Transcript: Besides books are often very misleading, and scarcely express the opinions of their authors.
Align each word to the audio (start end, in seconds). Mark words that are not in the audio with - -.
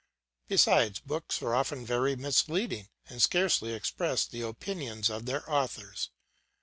Besides 0.47 0.99
books 0.99 1.43
are 1.43 1.53
often 1.53 1.85
very 1.85 2.15
misleading, 2.15 2.89
and 3.07 3.21
scarcely 3.21 3.73
express 3.75 4.25
the 4.25 4.41
opinions 4.41 5.11
of 5.11 5.27
their 5.27 5.47
authors. 5.47 6.09